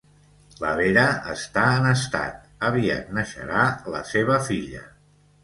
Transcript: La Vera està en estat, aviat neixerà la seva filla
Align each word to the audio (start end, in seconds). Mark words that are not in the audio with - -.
La 0.61 0.69
Vera 0.77 1.03
està 1.33 1.65
en 1.81 1.85
estat, 1.89 2.39
aviat 2.71 3.13
neixerà 3.19 3.61
la 3.97 4.03
seva 4.15 4.41
filla 4.51 4.85